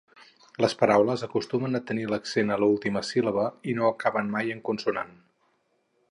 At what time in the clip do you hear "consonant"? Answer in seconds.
4.71-5.13